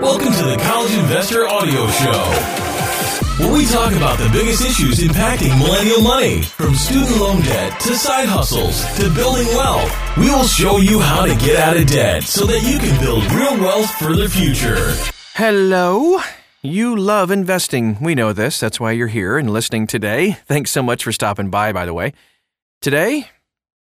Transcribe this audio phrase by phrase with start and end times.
[0.00, 2.64] Welcome to the College Investor Audio Show
[3.38, 7.94] where we talk about the biggest issues impacting millennial money, from student loan debt to
[7.94, 10.16] side hustles to building wealth.
[10.16, 13.24] We will show you how to get out of debt so that you can build
[13.32, 14.92] real wealth for the future.
[15.34, 16.20] Hello.
[16.62, 17.96] You love investing.
[18.00, 18.58] We know this.
[18.58, 20.32] That's why you're here and listening today.
[20.46, 22.12] Thanks so much for stopping by, by the way.
[22.80, 23.30] Today,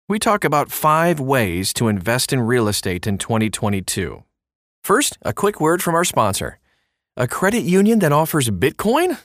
[0.07, 4.26] we talk about five ways to invest in real estate in 2022.
[4.87, 6.61] First, a quick word from our sponsor.
[7.17, 9.19] A credit union that offers Bitcoin?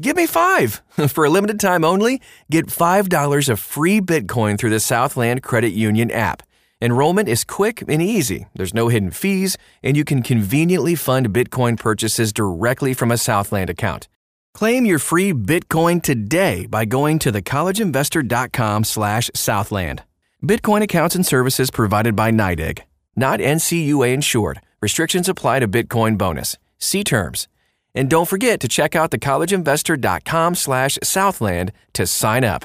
[0.00, 0.80] Give me five.
[1.08, 2.22] For a limited time only,
[2.52, 6.44] get $5 of free Bitcoin through the Southland Credit Union app.
[6.80, 8.46] Enrollment is quick and easy.
[8.54, 13.70] There's no hidden fees, and you can conveniently fund Bitcoin purchases directly from a Southland
[13.70, 14.06] account.
[14.54, 20.02] Claim your free Bitcoin today by going to thecollegeinvestor.com/southland.
[20.44, 22.82] Bitcoin accounts and services provided by NYDIG,
[23.16, 24.60] not NCUA insured.
[24.80, 26.56] Restrictions apply to Bitcoin bonus.
[26.78, 27.48] See terms.
[27.94, 32.64] And don't forget to check out thecollegeinvestor.com slash Southland to sign up.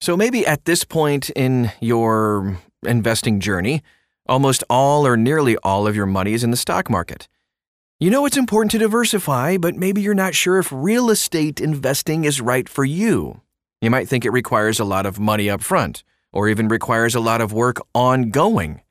[0.00, 3.82] So maybe at this point in your investing journey,
[4.26, 7.26] almost all or nearly all of your money is in the stock market.
[7.98, 12.24] You know it's important to diversify, but maybe you're not sure if real estate investing
[12.24, 13.40] is right for you.
[13.80, 17.20] You might think it requires a lot of money up front, or even requires a
[17.20, 18.82] lot of work ongoing.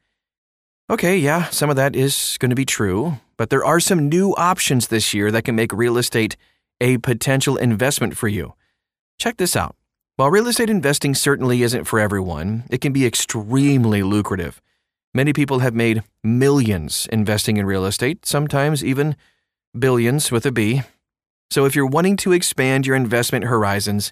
[0.91, 4.31] Okay, yeah, some of that is going to be true, but there are some new
[4.31, 6.35] options this year that can make real estate
[6.81, 8.55] a potential investment for you.
[9.19, 9.75] Check this out.
[10.15, 14.61] While real estate investing certainly isn't for everyone, it can be extremely lucrative.
[15.13, 19.15] Many people have made millions investing in real estate, sometimes even
[19.77, 20.81] billions with a B.
[21.51, 24.11] So if you're wanting to expand your investment horizons,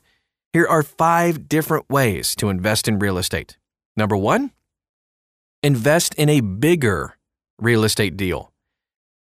[0.53, 3.57] here are five different ways to invest in real estate.
[3.95, 4.51] Number one,
[5.63, 7.17] invest in a bigger
[7.59, 8.51] real estate deal.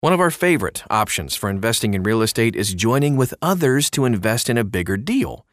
[0.02, 4.06] One of our favorite options for investing in real estate is joining with others to
[4.06, 5.46] invest in a bigger deal.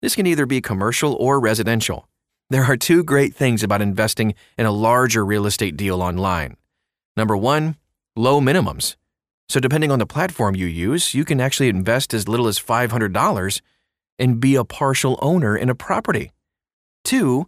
[0.00, 2.08] This can either be commercial or residential.
[2.50, 6.56] There are two great things about investing in a larger real estate deal online.
[7.16, 7.76] Number one,
[8.16, 8.96] low minimums.
[9.48, 13.60] So, depending on the platform you use, you can actually invest as little as $500
[14.18, 16.32] and be a partial owner in a property.
[17.04, 17.46] Two,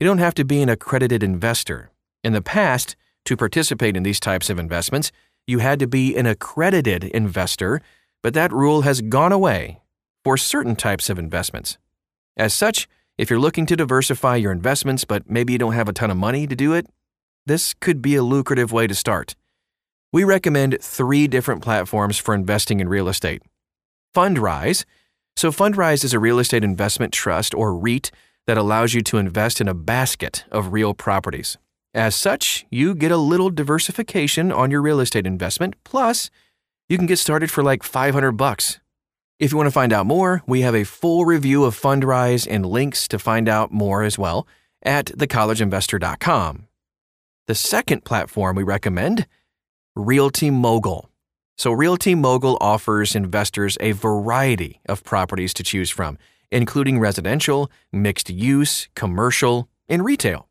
[0.00, 1.90] you don't have to be an accredited investor.
[2.24, 5.12] In the past, to participate in these types of investments,
[5.46, 7.80] you had to be an accredited investor,
[8.22, 9.80] but that rule has gone away
[10.24, 11.78] for certain types of investments.
[12.36, 15.92] As such, if you're looking to diversify your investments but maybe you don't have a
[15.92, 16.86] ton of money to do it,
[17.46, 19.34] this could be a lucrative way to start.
[20.12, 23.42] We recommend three different platforms for investing in real estate.
[24.14, 24.84] Fundrise.
[25.36, 28.10] So, Fundrise is a real estate investment trust or REIT
[28.46, 31.58] that allows you to invest in a basket of real properties.
[31.98, 36.30] As such, you get a little diversification on your real estate investment, plus
[36.88, 38.78] you can get started for like 500 bucks.
[39.40, 42.64] If you want to find out more, we have a full review of Fundrise and
[42.64, 44.46] links to find out more as well
[44.84, 46.68] at thecollegeinvestor.com.
[47.48, 49.26] The second platform we recommend,
[49.96, 51.10] Realty Mogul.
[51.56, 56.16] So Realty Mogul offers investors a variety of properties to choose from,
[56.52, 60.47] including residential, mixed use, commercial, and retail.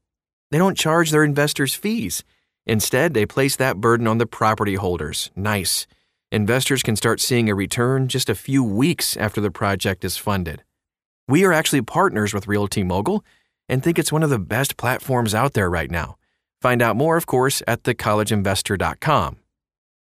[0.52, 2.24] They don't charge their investors fees.
[2.66, 5.32] Instead, they place that burden on the property holders.
[5.36, 5.88] Nice.
[6.32, 10.64] Investors can start seeing a return just a few weeks after the project is funded.
[11.28, 13.24] We are actually partners with Realty Mogul
[13.70, 16.18] and think it's one of the best platforms out there right now.
[16.62, 19.38] Find out more, of course, at thecollegeinvestor.com.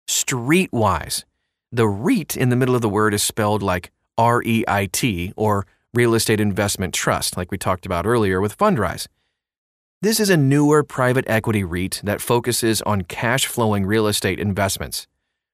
[0.08, 1.24] Streitwise.
[1.72, 5.32] The REIT in the middle of the word is spelled like R E I T
[5.36, 9.06] or Real Estate Investment Trust, like we talked about earlier with Fundrise.
[10.02, 15.06] This is a newer private equity REIT that focuses on cash flowing real estate investments.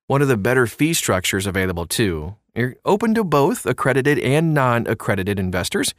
[0.07, 2.37] One of the better fee structures available, too.
[2.55, 5.95] You're open to both accredited and non accredited investors.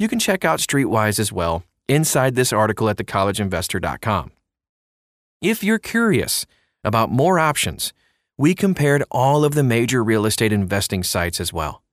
[0.00, 4.32] You can check out Streitwise as well inside this article at thecollegeinvestor.com.
[5.40, 6.44] If you're curious
[6.82, 7.92] about more options,
[8.36, 11.84] we compared all of the major real estate investing sites as well.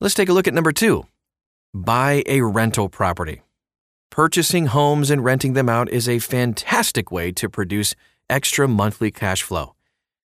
[0.00, 1.06] Let's take a look at number two
[1.72, 3.42] buy a rental property.
[4.12, 7.94] Purchasing homes and renting them out is a fantastic way to produce
[8.28, 9.74] extra monthly cash flow.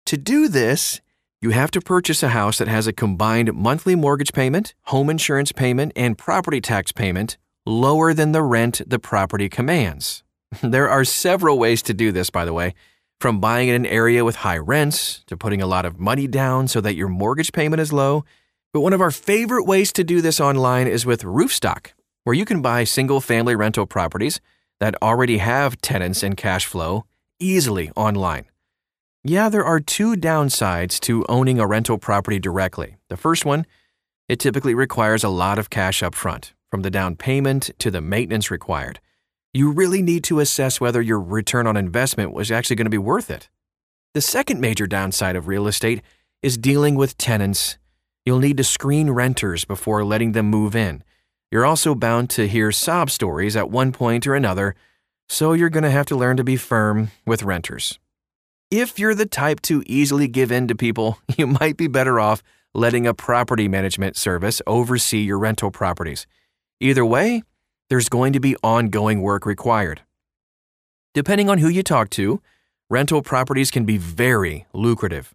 [0.06, 1.02] To do this,
[1.42, 5.52] you have to purchase a house that has a combined monthly mortgage payment, home insurance
[5.52, 7.36] payment, and property tax payment
[7.66, 10.24] lower than the rent the property commands.
[10.62, 12.76] There are several ways to do this, by the way,
[13.20, 16.70] from buying in an area with high rents to putting a lot of money down
[16.70, 18.24] so that your mortgage payment is low.
[18.72, 21.88] But one of our favorite ways to do this online is with Roofstock
[22.26, 24.42] where you can buy single family rental properties
[24.80, 27.06] that already have tenants and cash flow
[27.40, 28.46] easily online.
[29.24, 32.98] Yeah, there are two downsides to owning a rental property directly.
[33.10, 33.66] The first one,
[34.28, 38.02] it typically requires a lot of cash up front, from the down payment to the
[38.02, 39.00] maintenance required.
[39.54, 42.98] You really need to assess whether your return on investment was actually going to be
[42.98, 43.50] worth it.
[44.14, 46.02] The second major downside of real estate
[46.42, 47.78] is dealing with tenants.
[48.26, 51.04] You'll need to screen renters before letting them move in.
[51.52, 54.76] You're also bound to hear sob stories at one point or another,
[55.30, 58.00] so you're going to have to learn to be firm with renters.
[58.72, 62.44] If you're the type to easily give in to people, you might be better off
[62.74, 66.28] letting a property management service oversee your rental properties.
[66.80, 67.42] Either way,
[67.90, 70.02] there's going to be ongoing work required.
[71.14, 72.42] Depending on who you talk to,
[72.90, 75.34] rental properties can be very lucrative.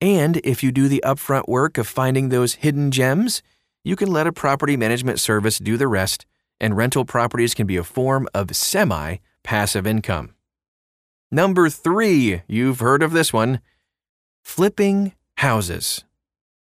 [0.00, 3.42] And if you do the upfront work of finding those hidden gems,
[3.82, 6.26] you can let a property management service do the rest,
[6.60, 10.34] and rental properties can be a form of semi passive income.
[11.30, 13.60] Number three, you've heard of this one
[14.42, 16.04] flipping houses.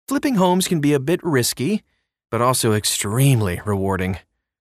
[0.07, 1.83] Flipping homes can be a bit risky,
[2.29, 4.19] but also extremely rewarding.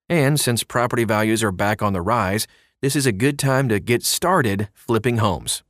[0.09, 2.47] And since property values are back on the rise,
[2.81, 5.63] this is a good time to get started flipping homes.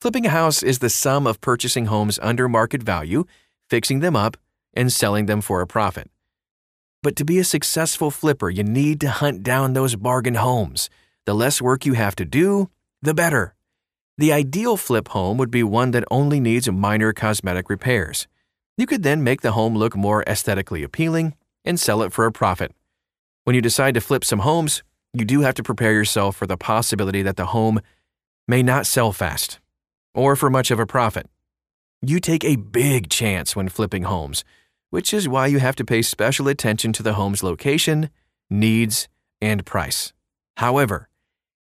[0.00, 3.24] Flipping a house is the sum of purchasing homes under market value,
[3.70, 4.36] fixing them up,
[4.74, 6.10] and selling them for a profit.
[7.02, 10.90] But to be a successful flipper, you need to hunt down those bargain homes.
[11.24, 12.70] The less work you have to do,
[13.02, 13.54] the better.
[14.18, 18.26] The ideal flip home would be one that only needs minor cosmetic repairs.
[18.78, 21.34] You could then make the home look more aesthetically appealing
[21.64, 22.72] and sell it for a profit.
[23.44, 24.82] When you decide to flip some homes,
[25.12, 27.80] you do have to prepare yourself for the possibility that the home
[28.48, 29.60] may not sell fast
[30.14, 31.26] or for much of a profit.
[32.02, 34.44] You take a big chance when flipping homes,
[34.90, 38.10] which is why you have to pay special attention to the home's location,
[38.48, 39.08] needs,
[39.40, 40.12] and price.
[40.56, 41.08] However,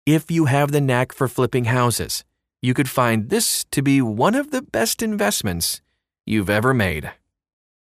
[0.05, 2.23] if you have the knack for flipping houses,
[2.61, 5.81] you could find this to be one of the best investments
[6.25, 7.11] you've ever made.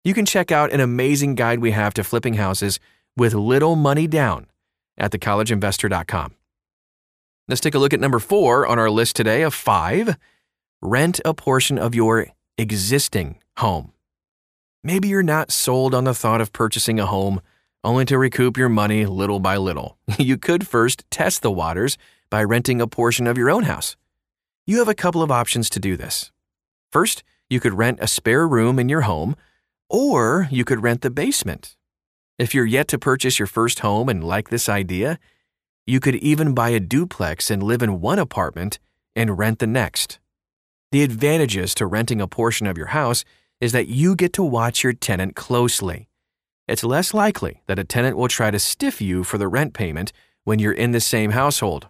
[0.05, 2.79] You can check out an amazing guide we have to flipping houses
[3.17, 4.46] with little money down
[4.96, 6.34] at thecollegeinvestor.com.
[7.49, 10.17] Let's take a look at number four on our list today of five
[10.81, 13.93] rent a portion of your existing home.
[14.88, 17.43] Maybe you're not sold on the thought of purchasing a home
[17.85, 19.99] only to recoup your money little by little.
[20.19, 21.99] You could first test the waters
[22.31, 23.96] by renting a portion of your own house.
[24.64, 26.32] You have a couple of options to do this.
[26.90, 29.37] First, you could rent a spare room in your home,
[29.90, 31.76] or you could rent the basement.
[32.38, 35.19] If you're yet to purchase your first home and like this idea,
[35.87, 38.79] you could even buy a duplex and live in one apartment
[39.14, 40.19] and rent the next.
[40.93, 43.26] The advantages to renting a portion of your house
[43.60, 46.08] is that you get to watch your tenant closely.
[46.66, 50.12] It's less likely that a tenant will try to stiff you for the rent payment
[50.44, 51.88] when you're in the same household.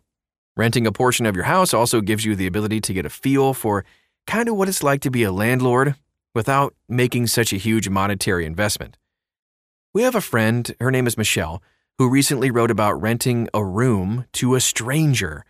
[0.56, 3.54] Renting a portion of your house also gives you the ability to get a feel
[3.54, 3.84] for
[4.26, 5.94] kind of what it's like to be a landlord
[6.34, 8.96] without making such a huge monetary investment.
[9.94, 11.62] We have a friend, her name is Michelle,
[11.98, 15.44] who recently wrote about renting a room to a stranger,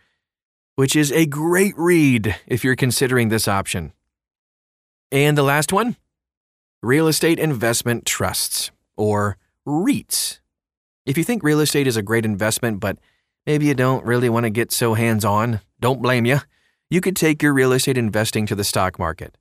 [0.75, 3.93] which is a great read if you're considering this option.
[5.11, 5.97] And the last one
[6.81, 9.37] real estate investment trusts, or
[9.67, 10.39] REITs.
[11.05, 12.97] If you think real estate is a great investment, but
[13.49, 15.61] Maybe you don't really want to get so hands on.
[15.79, 16.41] Don't blame you.
[16.91, 19.39] You could take your real estate investing to the stock market.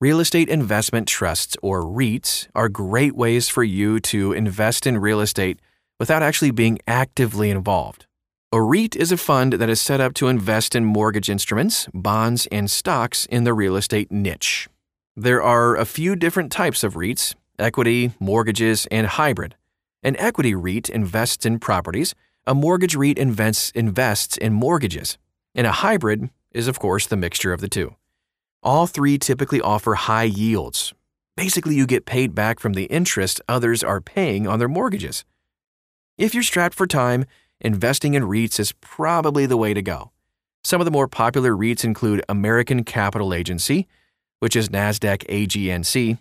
[0.00, 5.20] Real estate investment trusts, or REITs, are great ways for you to invest in real
[5.20, 5.60] estate
[6.00, 8.06] without actually being actively involved.
[8.52, 12.48] A REIT is a fund that is set up to invest in mortgage instruments, bonds,
[12.50, 14.68] and stocks in the real estate niche.
[15.16, 19.54] There are a few different types of REITs equity, mortgages, and hybrid.
[20.02, 22.16] An equity REIT invests in properties
[22.48, 25.16] a mortgage REIT invests, invests in mortgages,
[25.54, 27.94] and a hybrid is, of course, the mixture of the two.
[28.62, 30.92] All three typically offer high yields.
[31.36, 35.24] Basically, you get paid back from the interest others are paying on their mortgages.
[36.18, 37.24] If you're strapped for time,
[37.60, 40.10] investing in REITs is probably the way to go.
[40.64, 43.86] Some of the more popular REITs include American Capital Agency,
[44.44, 46.18] which is NASDAQ AGNC,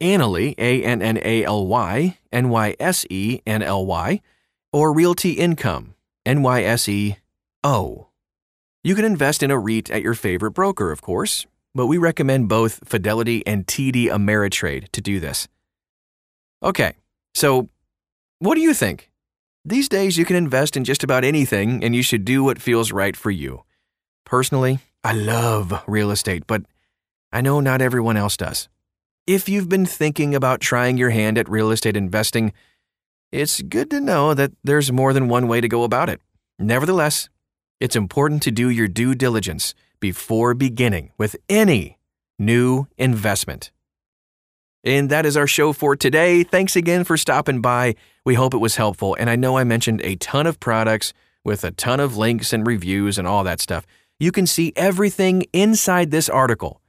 [0.00, 4.20] Annaly, A N N A L Y, N Y S E N L Y,
[4.72, 7.16] or Realty Income, N Y S E
[7.64, 8.06] O.
[8.84, 12.48] You can invest in a REIT at your favorite broker, of course, but we recommend
[12.48, 15.48] both Fidelity and TD Ameritrade to do this.
[16.62, 16.92] Okay,
[17.34, 17.68] so
[18.38, 19.10] what do you think?
[19.64, 22.92] These days, you can invest in just about anything, and you should do what feels
[22.92, 23.64] right for you.
[24.24, 26.62] Personally, I love real estate, but
[27.32, 28.68] I know not everyone else does.
[29.26, 32.52] If you've been thinking about trying your hand at real estate investing,
[33.30, 36.20] it's good to know that there's more than one way to go about it.
[36.58, 37.28] Nevertheless,
[37.78, 41.98] it's important to do your due diligence before beginning with any
[42.38, 43.70] new investment.
[44.82, 46.42] And that is our show for today.
[46.42, 47.94] Thanks again for stopping by.
[48.24, 49.14] We hope it was helpful.
[49.18, 51.12] And I know I mentioned a ton of products
[51.44, 53.86] with a ton of links and reviews and all that stuff.
[54.18, 56.79] You can see everything inside this article.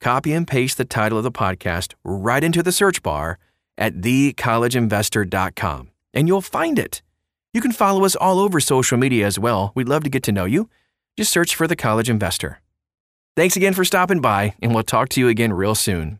[0.00, 3.38] Copy and paste the title of the podcast right into the search bar
[3.76, 7.02] at thecollegeinvestor.com and you'll find it.
[7.52, 9.72] You can follow us all over social media as well.
[9.74, 10.68] We'd love to get to know you.
[11.16, 12.60] Just search for The College Investor.
[13.36, 16.18] Thanks again for stopping by, and we'll talk to you again real soon.